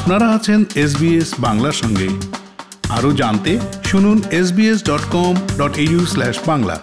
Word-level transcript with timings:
আপনারা 0.00 0.28
আছেন 0.28 0.64
এসবিএস 0.74 1.34
বাংলার 1.38 1.72
সঙ্গে। 1.72 2.08
আরও 2.88 3.12
জানতে 3.12 3.58
শুনুন 3.84 4.22
SBS 4.30 4.84
dot 4.84 5.04
com 5.12 5.34
dot 5.58 5.78
U 5.78 6.06
slash 6.06 6.38
Bangla. 6.46 6.78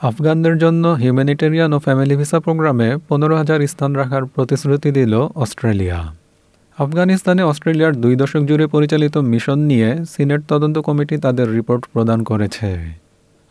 আফগানদের 0.00 0.58
জন্য 0.58 0.88
হিউম্যানিটেরিয়ান 0.88 1.72
ও 1.72 1.78
ফ্যামিলি 1.78 2.16
ভিসা 2.16 2.40
প্রোগ্রামে 2.40 2.96
পনেরো 3.08 3.36
হাজার 3.36 3.66
স্থান 3.66 3.92
রাখার 3.92 4.24
প্রতিশ্রুতি 4.24 4.90
দিল 4.90 5.14
অস্ট্রেলিয়া। 5.14 6.14
আফগানিস্তানে 6.78 7.42
অস্ট্রেলিয়ার 7.42 7.96
দুই 7.96 8.16
দশক 8.16 8.42
জুড়ে 8.44 8.66
পরিচালিত 8.66 9.16
মিশন 9.16 9.58
নিয়ে 9.58 10.04
সিনেট 10.16 10.40
তদন্ত 10.48 10.78
কমিটি 10.78 11.16
তাদের 11.16 11.52
রিপোর্ট 11.52 11.86
প্রদান 11.92 12.22
করেছে। 12.22 13.03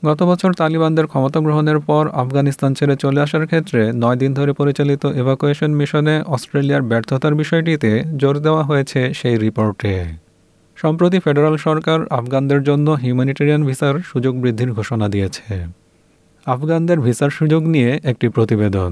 গত 0.03 0.19
বছর 0.23 0.51
তালিবানদের 0.53 1.07
ক্ষমতা 1.07 1.39
গ্রহণের 1.39 1.79
পর 1.79 2.03
আফগানিস্তান 2.23 2.73
ছেড়ে 2.73 2.95
চলে 2.95 3.19
আসার 3.21 3.45
ক্ষেত্রে 3.47 3.81
নয় 3.93 4.15
দিন 4.15 4.33
ধরে 4.33 4.51
পরিচালিত 4.53 5.05
এভাকুয়েশন 5.05 5.71
মিশনে 5.79 6.15
অস্ট্রেলিয়ার 6.25 6.83
ব্যর্থতার 6.83 7.33
বিষয়টিতে 7.35 7.91
জোর 8.17 8.35
দেওয়া 8.39 8.63
হয়েছে 8.63 9.13
সেই 9.13 9.35
রিপোর্টে। 9.37 9.93
সম্প্রতি 10.77 11.17
ফেডারাল 11.19 11.55
সরকার 11.57 11.99
আফগানদের 12.09 12.61
জন্য 12.63 12.87
হিউম্যানিটেরিয়ান 13.03 13.61
ভিসার 13.67 13.95
সুযোগ 14.01 14.33
বৃদ্ধির 14.35 14.71
ঘোষণা 14.73 15.07
দিয়েছে। 15.09 15.45
আফগানদের 16.47 16.99
ভিসার 16.99 17.29
সুযোগ 17.29 17.61
নিয়ে 17.67 17.91
একটি 18.03 18.27
প্রতিবেদন। 18.29 18.91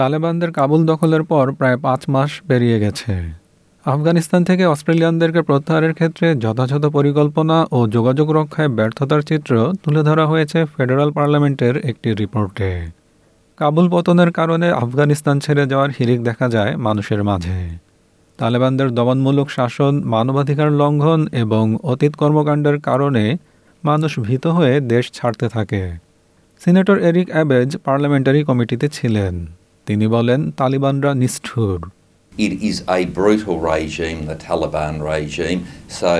তালেবানদের 0.00 0.50
কাবুল 0.52 0.82
দখলের 0.86 1.22
পর 1.22 1.44
প্রায় 1.52 1.76
পাঁচ 1.76 2.00
মাস 2.08 2.30
পেরিয়ে 2.48 2.78
গেছে। 2.80 3.12
আফগানিস্তান 3.86 4.40
থেকে 4.44 4.64
অস্ট্রেলিয়ানদেরকে 4.66 5.40
প্রত্যাহারের 5.42 5.92
ক্ষেত্রে 5.94 6.26
যথাযথ 6.34 6.84
পরিকল্পনা 6.86 7.56
ও 7.70 7.78
যোগাযোগ 7.86 8.28
রক্ষায় 8.32 8.68
ব্যর্থতার 8.68 9.22
চিত্র 9.22 9.52
তুলে 9.82 10.02
ধরা 10.02 10.24
হয়েছে 10.26 10.58
ফেডারাল 10.74 11.10
পার্লামেন্টের 11.12 11.74
একটি 11.90 12.08
রিপোর্টে। 12.14 12.70
কাবুল 13.58 13.86
পতনের 13.90 14.30
কারণে 14.32 14.68
আফগানিস্তান 14.84 15.36
ছেড়ে 15.40 15.64
যাওয়ার 15.66 15.90
হিরিক 15.90 16.20
দেখা 16.22 16.46
যায় 16.48 16.72
মানুষের 16.76 17.20
মাঝে। 17.24 17.60
তালেবানদের 18.38 18.88
দমনমূলক 18.94 19.48
শাসন, 19.50 19.94
মানবাধিকার 20.04 20.70
লঙ্ঘন 20.72 21.20
এবং 21.32 21.64
অতীত 21.82 22.12
কর্মকাণ্ডের 22.16 22.76
কারণে 22.80 23.24
মানুষ 23.84 24.12
ভীত 24.18 24.44
হয়ে 24.46 24.74
দেশ 24.92 25.04
ছাড়তে 25.12 25.46
থাকে। 25.48 25.82
সিনেটর 26.60 26.98
এরিক 26.98 27.28
অ্যাবেজ 27.30 27.70
পার্লামেন্টারি 27.86 28.40
কমিটিতে 28.44 28.86
ছিলেন। 28.88 29.59
তিনি 29.85 30.05
বলেন 30.07 30.41
তালিবানরা 30.59 31.11
নিষ্ঠুর 31.23 31.79
It 32.47 32.53
is 32.69 32.77
a 32.97 33.01
brutal 33.17 33.57
regime, 33.73 34.19
the 34.31 34.39
Taliban 34.47 34.95
regime, 35.13 35.61
so 36.01 36.13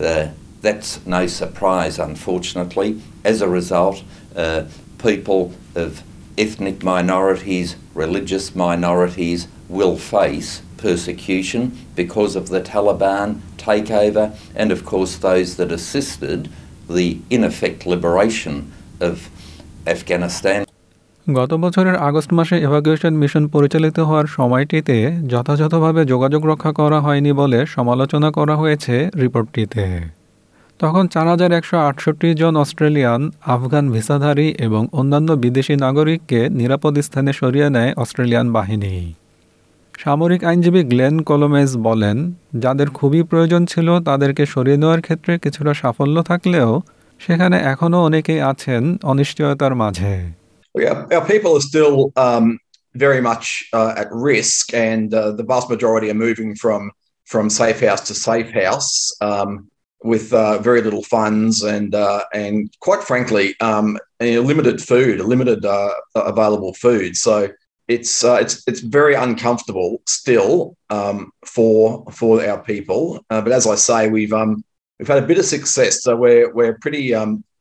uh, 0.00 0.28
that's 0.62 0.90
no 1.16 1.22
surprise, 1.40 1.98
unfortunately. 2.10 2.90
As 3.32 3.38
a 3.42 3.48
result, 3.48 3.96
uh, 4.34 4.62
people 5.08 5.40
of 5.74 5.90
ethnic 6.38 6.82
minorities, 6.82 7.68
religious 7.94 8.54
minorities 8.54 9.40
will 9.68 9.96
face 9.98 10.50
persecution 10.78 11.62
because 11.94 12.34
of 12.34 12.48
the 12.48 12.60
Taliban 12.60 13.40
takeover, 13.58 14.24
and 14.54 14.72
of 14.72 14.84
course, 14.84 15.16
those 15.16 15.56
that 15.56 15.70
assisted 15.70 16.48
the 16.88 17.20
in 17.28 17.44
effect 17.44 17.86
liberation 17.86 18.72
of 19.00 19.28
Afghanistan. 19.86 20.64
গত 21.27 21.53
বছরের 21.53 21.95
August 21.95 22.31
মাসে 22.33 22.55
evacuation 22.67 23.13
mission 23.21 23.47
পরিচালিত 23.47 23.99
হওয়ার 23.99 24.27
সময়টিতে 24.27 24.97
যথাযথভাবে 25.27 26.05
যোগাযোগ 26.05 26.45
রক্ষা 26.45 26.71
করা 26.71 26.99
হয়নি 27.01 27.31
বলে 27.33 27.65
সমালোচনা 27.65 28.31
করা 28.31 28.55
হয়েছে 28.55 29.09
রিপোর্টটিতে। 29.21 29.85
তখন 30.79 31.07
চার 31.07 31.27
হাজার 31.27 31.51
একশো 31.51 31.77
আটষট্টি 31.77 32.33
জন 32.33 32.53
অস্ট্রেলিয়ান, 32.57 33.31
আফগান 33.45 33.85
ভিসাধারী 33.91 34.47
এবং 34.59 34.87
অন্যান্য 34.91 35.29
বিদেশি 35.35 35.75
নাগরিককে 35.75 36.49
নিরাপদ 36.49 36.99
স্থানে 36.99 37.33
সরিয়ে 37.33 37.69
নেয় 37.69 37.91
অস্ট্রেলিয়ান 37.97 38.47
বাহিনী। 38.51 39.13
সামরিক 39.99 40.43
আইনজীবী 40.43 40.83
গ্লেন 40.83 41.15
কলোমেজ 41.23 41.77
বলেন, 41.77 42.17
যাদের 42.53 42.89
খুবই 42.89 43.23
প্রয়োজন 43.23 43.65
ছিল 43.65 43.87
তাদেরকে 43.99 44.45
সরিয়ে 44.45 44.77
নেওয়ার 44.77 45.01
ক্ষেত্রে 45.01 45.37
কিছুটা 45.37 45.73
সাফল্য 45.73 46.17
থাকলেও 46.21 46.81
সেখানে 47.19 47.57
এখনও 47.57 47.99
অনেকেই 48.03 48.41
আছেন 48.41 48.97
অনিশ্চয়তার 49.03 49.75
মাঝে। 49.75 50.42
Our, 50.75 51.13
our 51.13 51.25
people 51.25 51.55
are 51.55 51.61
still 51.61 52.11
um, 52.15 52.59
very 52.95 53.21
much 53.21 53.65
uh, 53.73 53.93
at 53.97 54.11
risk, 54.11 54.73
and 54.73 55.13
uh, 55.13 55.31
the 55.31 55.43
vast 55.43 55.69
majority 55.69 56.09
are 56.09 56.15
moving 56.15 56.55
from 56.55 56.91
from 57.25 57.49
safe 57.49 57.79
house 57.79 58.01
to 58.07 58.13
safe 58.13 58.51
house 58.51 59.11
um, 59.21 59.69
with 60.03 60.33
uh, 60.33 60.57
very 60.59 60.81
little 60.81 61.03
funds 61.03 61.63
and 61.63 61.95
uh, 61.95 62.23
and 62.33 62.69
quite 62.79 63.03
frankly, 63.03 63.55
um, 63.59 63.97
limited 64.19 64.81
food, 64.81 65.19
limited 65.21 65.65
uh, 65.65 65.93
available 66.15 66.73
food. 66.73 67.15
So 67.15 67.49
it's 67.87 68.23
uh, 68.23 68.35
it's 68.35 68.63
it's 68.67 68.81
very 68.81 69.15
uncomfortable 69.15 70.01
still 70.07 70.75
um, 70.89 71.31
for 71.45 72.05
for 72.11 72.45
our 72.45 72.61
people. 72.63 73.23
but 73.29 73.51
as 73.51 73.67
I 73.67 73.75
say, 73.75 74.09
we've 74.09 74.33
um, 74.33 74.63
we've 74.99 75.07
had 75.07 75.23
a 75.23 75.27
bit 75.27 75.37
of 75.37 75.45
success, 75.45 76.03
so 76.03 76.15
we're 76.15 76.53
we're 76.53 76.77
pretty 76.79 77.13
um, 77.13 77.31
uh, 77.31 77.41
uh, 77.41 77.52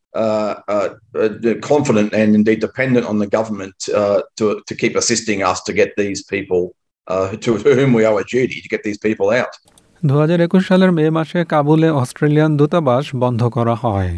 confident 1.62 2.08
and 2.12 2.34
indeed 2.34 2.60
dependent 2.60 3.04
on 3.06 3.18
the 3.18 3.28
government 3.28 3.76
uh, 3.94 4.22
to, 4.36 4.62
to 4.66 4.74
keep 4.74 4.94
assisting 4.96 5.42
us 5.42 5.62
to 5.62 5.72
get 5.72 5.90
these 5.96 6.22
people, 6.24 6.74
to, 7.08 7.50
to 7.58 7.74
whom 7.74 7.92
we 7.92 8.04
owe 8.04 8.18
a 8.18 8.24
duty, 8.26 8.60
to 8.60 8.68
get 8.68 8.82
these 8.82 8.98
people 8.98 9.28
out. 9.32 9.54
দু 10.02 10.14
হাজার 10.18 10.40
একুশ 10.40 10.62
সালের 10.68 10.90
মে 10.92 11.04
মাসে 11.10 11.40
কাবুলে 11.44 11.88
Australian 12.02 12.50
দূতাবাস 12.56 13.04
বন্ধ 13.14 13.40
করা 13.48 13.74
হয় 13.74 14.12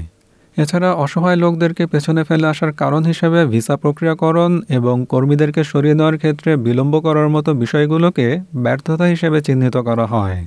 এছাড়া 0.56 0.90
অসহায় 0.94 1.38
লোকদেরকে 1.44 1.84
পেছনে 1.86 2.22
ফেলে 2.24 2.46
আসার 2.48 2.72
কারণ 2.72 3.02
হিসেবে 3.04 3.40
ভিসা 3.46 3.74
প্রক্রিয়াকরণ 3.76 4.52
এবং 4.68 4.96
কর্মীদেরকে 5.04 5.62
সরিয়ে 5.64 5.96
নেওয়ার 5.98 6.16
ক্ষেত্রে 6.18 6.50
বিলম্ব 6.56 6.94
করার 7.00 7.28
মতো 7.28 7.50
বিষয়গুলোকে 7.54 8.26
ব্যর্থতা 8.64 9.06
হিসেবে 9.06 9.38
চিহ্নিত 9.40 9.76
করা 9.76 10.06
হয় 10.06 10.38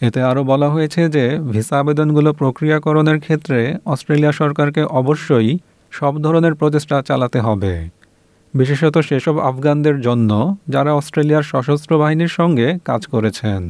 এতে 0.00 0.20
আরও 0.22 0.42
বলা 0.44 0.68
হয়েছে 0.70 1.02
যে 1.08 1.24
ভিসা 1.52 1.76
আবেদনগুলো 1.80 2.30
প্রক্রিয়াকরণের 2.32 3.18
ক্ষেত্রে 3.20 3.58
অস্ট্রেলিয়া 3.84 4.32
সরকারকে 4.32 4.82
অবশ্যই 5.00 5.50
সব 5.92 6.12
ধরনের 6.22 6.54
প্রচেষ্টা 6.54 6.96
চালাতে 7.02 7.38
হবে। 7.40 7.72
বিশেষত 8.54 8.96
সেসব 8.98 9.36
আফগানদের 9.50 9.96
জন্য 10.00 10.30
যারা 10.68 10.90
অস্ট্রেলিয়ার 10.94 11.48
সশস্ত্র 11.52 11.92
বাহিনীর 11.98 12.32
সঙ্গে 12.38 12.68
কাজ 12.84 13.02
করেছেন। 13.06 13.62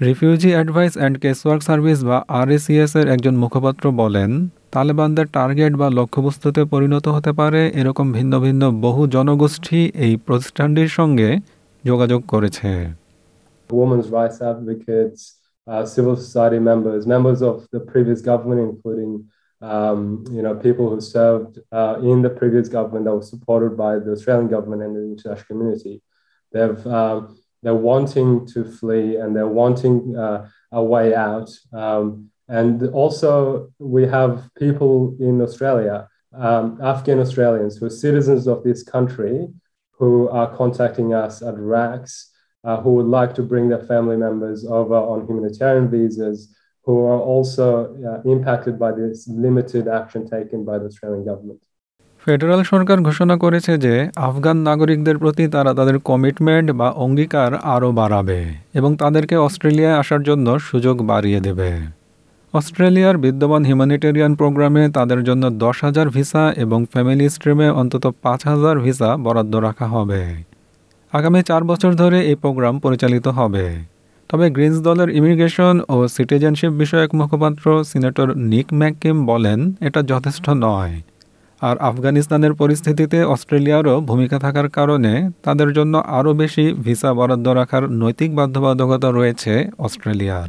Refugee 0.00 0.50
advice 0.54 0.94
and 0.98 1.16
casework 1.22 1.62
service 1.62 1.98
বা 2.04 2.18
আরএসিএস 2.40 2.92
এর 3.00 3.06
একজন 3.08 3.34
মুখপাত্র 3.36 3.84
বলেন, 3.92 4.30
তালেবানদের 4.74 5.26
টার্গেট 5.36 5.72
বা 5.76 5.88
লক্ষ্যবস্তুতে 5.90 6.62
পরিণত 6.64 7.06
হতে 7.08 7.32
পারে 7.32 7.60
এরকম 7.80 8.06
ভিন্ন 8.12 8.32
ভিন্ন 8.40 8.62
বহু 8.84 9.02
জনগোষ্ঠী 9.06 9.80
এই 10.04 10.12
প্রতিষ্ঠানটির 10.26 10.90
সঙ্গে 10.98 11.28
যোগাযোগ 11.84 12.20
করেছে। 12.26 12.70
Women's 13.70 14.08
rights 14.08 14.40
advocates, 14.40 15.38
uh, 15.66 15.84
civil 15.84 16.16
society 16.16 16.58
members, 16.58 17.06
members 17.06 17.42
of 17.42 17.66
the 17.72 17.80
previous 17.80 18.20
government, 18.20 18.60
including 18.60 19.28
um, 19.60 20.24
you 20.30 20.42
know 20.42 20.54
people 20.54 20.88
who 20.88 21.00
served 21.00 21.58
uh, 21.72 21.96
in 22.00 22.22
the 22.22 22.30
previous 22.30 22.68
government 22.68 23.04
that 23.04 23.14
was 23.14 23.28
supported 23.28 23.76
by 23.76 23.98
the 23.98 24.12
Australian 24.12 24.48
government 24.48 24.82
and 24.82 24.96
the 24.96 25.02
international 25.02 25.46
community. 25.46 26.02
They've 26.52 26.86
um, 26.86 27.38
they're 27.62 27.74
wanting 27.74 28.46
to 28.46 28.64
flee 28.64 29.16
and 29.16 29.34
they're 29.34 29.46
wanting 29.46 30.16
uh, 30.16 30.48
a 30.72 30.82
way 30.82 31.14
out. 31.14 31.50
Um, 31.72 32.30
and 32.48 32.88
also, 32.90 33.70
we 33.78 34.06
have 34.06 34.48
people 34.56 35.16
in 35.20 35.42
Australia, 35.42 36.08
um, 36.32 36.78
Afghan 36.82 37.18
Australians 37.18 37.76
who 37.76 37.86
are 37.86 37.90
citizens 37.90 38.46
of 38.46 38.62
this 38.62 38.82
country, 38.82 39.48
who 39.92 40.28
are 40.30 40.54
contacting 40.56 41.12
us 41.12 41.42
at 41.42 41.54
RACS 41.58 42.30
who 42.64 42.90
would 42.92 43.06
like 43.08 43.34
to 43.34 43.42
bring 43.42 43.68
their 43.68 43.80
family 43.82 44.16
members 44.16 44.64
over 44.64 44.94
on 44.94 45.26
humanitarian 45.26 45.88
visas 45.88 46.54
who 46.86 47.04
are 47.04 47.20
also 47.22 47.94
uh, 48.02 48.22
impacted 48.24 48.78
by 48.78 48.92
this 48.92 49.28
limited 49.28 49.88
action 49.90 50.26
taken 50.26 50.64
by 50.64 50.78
the 50.78 50.86
Australian 50.86 51.24
government. 51.24 51.60
Federal 52.26 52.62
সরকার 52.62 52.98
ঘোষণা 53.00 53.36
করেছে 53.36 53.72
যে 53.78 53.94
আফগান 54.28 54.56
নাগরিকদের 54.60 55.16
প্রতি 55.18 55.44
তারা 55.48 55.70
তাদের 55.74 55.96
commitment 56.00 56.68
বা 56.70 56.88
অঙ্গীকার 56.96 57.50
আরও 57.74 57.90
বাড়াবে 57.92 58.40
এবং 58.74 58.90
তাদেরকে 59.02 59.34
অস্ট্রেলিয়ায় 59.38 59.98
আসার 60.02 60.22
জন্য 60.22 60.46
সুযোগ 60.68 60.96
বাড়িয়ে 61.02 61.40
দেবে 61.40 61.70
অস্ট্রেলিয়ার 62.54 63.16
বিদ্যমান 63.18 63.62
হিউম্যানিটেরিয়ান 63.64 64.32
প্রোগ্রামে 64.34 64.82
তাদের 64.88 65.20
জন্য 65.24 65.44
দশ 65.64 65.76
হাজার 65.84 66.06
ভিসা 66.08 66.44
এবং 66.56 66.78
ফ্যামিলি 66.92 67.26
স্ট্রিমে 67.28 67.68
অন্তত 67.80 68.04
পাঁচ 68.22 68.40
হাজার 68.46 68.76
ভিসা 68.78 69.10
বরাদ্দ 69.24 69.54
রাখা 69.66 69.86
হবে 69.94 70.20
আগামী 71.12 71.42
চার 71.42 71.64
বছর 71.64 71.92
ধরে 71.92 72.18
এই 72.20 72.34
প্রোগ্রাম 72.34 72.78
পরিচালিত 72.78 73.26
হবে। 73.28 73.84
তবে 74.28 74.50
গ্রিনস 74.50 74.78
দলের 74.80 75.08
ইমিগ্রেশন 75.08 75.80
ও 75.88 76.08
সিটিজেনশিপ 76.08 76.72
বিষয়ক 76.72 77.14
মুখপাত্র 77.14 77.84
সিনেটর 77.84 78.28
নিক 78.36 78.66
ম্যাককিম 78.72 79.26
বলেন 79.26 79.72
এটা 79.80 80.02
যথেষ্ট 80.02 80.46
নয়। 80.50 80.94
আর 81.60 81.76
আফগানিস্তানের 81.78 82.52
পরিস্থিতিতে 82.52 83.18
অস্ট্রেলিয়ারও 83.24 84.00
ভূমিকা 84.00 84.38
থাকার 84.38 84.68
কারণে 84.68 85.12
তাদের 85.42 85.72
জন্য 85.72 85.94
আরও 86.18 86.32
বেশি 86.34 86.64
ভিসা 86.84 87.10
বরাদ্দ 87.14 87.48
রাখার 87.48 87.84
নৈতিক 87.90 88.30
বাধ্যবাধকতা 88.34 89.08
রয়েছে 89.10 89.52
অস্ট্রেলিয়ার। 89.78 90.48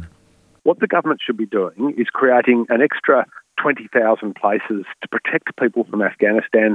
What 0.66 0.78
the 0.84 0.90
government 0.94 1.20
should 1.24 1.40
be 1.44 1.50
doing 1.58 1.80
is 2.02 2.08
creating 2.20 2.58
an 2.74 2.80
extra 2.88 3.18
20,000 3.62 4.30
places 4.42 4.82
to 5.00 5.06
protect 5.14 5.46
people 5.62 5.82
from 5.90 6.00
Afghanistan 6.10 6.70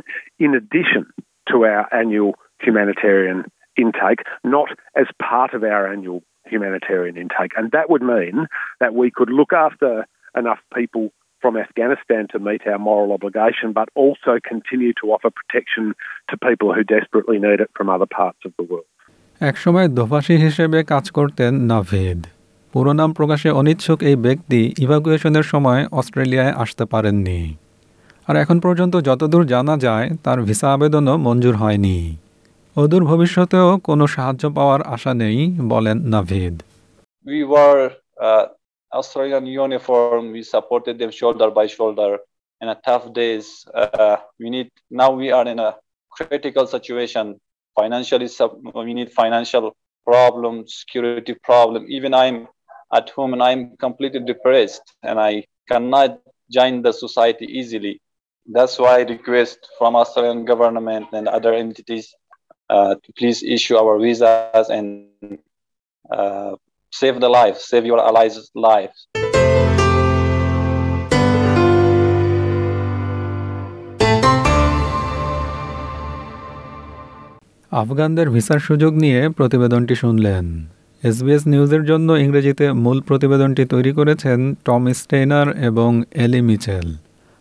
in 0.46 0.50
addition 0.62 1.04
to 1.50 1.56
our 1.72 1.86
annual 2.02 2.32
humanitarian 2.66 3.40
intake, 3.78 4.22
not 4.44 4.70
as 4.96 5.08
part 5.22 5.52
of 5.54 5.62
our 5.64 5.84
annual 5.88 6.20
humanitarian 6.46 7.16
intake. 7.18 7.54
And 7.58 7.72
that 7.72 7.90
would 7.90 8.04
mean 8.04 8.48
that 8.80 8.94
we 8.94 9.08
could 9.12 9.30
look 9.30 9.52
after 9.68 10.06
enough 10.36 10.62
people 10.74 11.06
from 11.44 11.58
Afghanistan 11.58 12.28
to 12.32 12.38
meet 12.40 12.62
our 12.66 12.80
moral 12.80 13.12
obligation, 13.12 13.68
but 13.72 13.88
also 13.96 14.32
continue 14.52 14.94
to 15.02 15.06
offer 15.14 15.30
protection 15.32 15.94
to 16.30 16.38
people 16.40 16.74
who 16.74 16.84
desperately 16.96 17.38
need 17.40 17.60
it 17.60 17.70
from 17.78 17.88
other 17.90 18.10
parts 18.20 18.42
of 18.46 18.54
the 18.60 18.66
world. 18.72 18.90
একসময় 19.42 19.88
দোভাষী 20.00 20.36
হিসেবে 20.46 20.80
কাজ 20.84 21.06
করতেন 21.18 21.52
নাভিদ 21.72 22.20
পুরো 22.74 22.92
নাম 22.94 23.10
প্রকাশে 23.14 23.50
অনিচ্ছুক 23.60 24.00
এই 24.10 24.18
ব্যক্তি 24.26 24.60
ইভাকুয়েশনের 24.86 25.46
সময় 25.52 25.82
অস্ট্রেলিয়ায় 26.00 26.54
আসতে 26.64 26.84
পারেননি 26.94 27.40
আর 28.28 28.36
এখন 28.44 28.58
পর্যন্ত 28.60 28.94
যতদূর 29.08 29.44
জানা 29.54 29.76
যায় 29.78 30.08
তার 30.26 30.38
ভিসা 30.48 30.68
আবেদনও 30.76 31.16
মঞ্জুর 31.26 31.56
হয়নি 31.56 31.98
অদূর 32.77 33.03
ভবিষ্যতেও 33.05 33.69
কোনো 33.89 34.05
সাহায্য 34.15 34.45
পাওয়ার 34.57 34.81
আশা 34.95 35.13
নেই 35.23 35.39
বলেন 35.73 35.97
Navid 36.15 36.57
we 37.25 37.45
were 37.45 37.83
uh, 38.21 38.47
Australian 38.93 39.47
uniform. 39.47 40.33
We 40.33 40.43
supported 40.43 40.99
them 40.99 41.11
shoulder 41.11 41.51
by 41.51 41.67
shoulder 41.67 42.19
in 42.61 42.69
a 42.69 42.75
tough 42.75 43.13
days. 43.13 43.65
Uh, 43.73 44.17
we 44.39 44.51
need 44.51 44.71
now 44.91 45.11
we 45.13 45.31
are 45.31 45.47
in 45.47 45.59
a 45.59 45.77
critical 46.11 46.67
situation 46.67 47.41
financially. 47.77 48.29
Sub, 48.29 48.59
we 48.75 48.95
need 48.95 49.13
financial 49.13 49.77
problem, 50.05 50.67
security 50.67 51.35
problem. 51.35 51.87
Even 51.89 52.15
I'm 52.15 52.49
at 52.93 53.11
home 53.11 53.33
and 53.33 53.43
I'm 53.43 53.77
completely 53.77 54.21
depressed 54.21 54.83
and 55.03 55.21
I 55.21 55.45
cannot 55.69 56.21
join 56.51 56.83
the 56.83 56.93
society 56.93 57.47
easily. 57.47 58.01
That's 58.47 58.79
why 58.79 59.01
I 59.01 59.03
request 59.03 59.59
from 59.79 59.95
Australian 59.95 60.45
government 60.45 61.07
and 61.13 61.29
other 61.29 61.55
entities 61.55 62.13
uh, 62.13 62.24
to 62.70 63.10
please 63.18 63.44
issue 63.44 63.76
our 63.78 64.00
visas 64.00 64.70
and 64.70 64.88
uh, 66.10 66.56
save 66.94 67.20
the 67.20 67.30
life, 67.30 67.58
save 67.58 67.86
your 67.86 68.00
allies' 68.00 68.52
lives. 68.56 69.00
আফগানদের 77.72 78.28
ভিসার 78.36 78.60
সুযোগ 78.68 78.94
নিয়ে 79.04 79.20
প্রতিবেদনটি 79.38 79.96
শুনলেন। 80.04 80.46
SBS 81.04 81.44
নিউজের 81.52 81.84
জন্য 81.90 82.10
ইংরেজিতে 82.26 82.66
মূল 82.84 82.98
প্রতিবেদনটি 83.08 83.64
তৈরি 83.74 83.92
করেছেন 84.00 84.40
টম 84.66 84.84
স্টেইনার 85.00 85.48
এবং 85.70 85.90
এলি 86.24 86.42
মিচেল। 86.50 86.88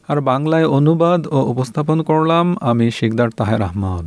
আর 0.08 0.18
বাংলায় 0.30 0.66
অনুবাদ 0.78 1.20
ও 1.36 1.38
উপস্থাপন 1.52 1.98
করলাম 2.02 2.46
আমি 2.70 2.86
শিকদার 2.98 3.28
তাহের 3.38 3.62
আহমদ। 3.68 4.06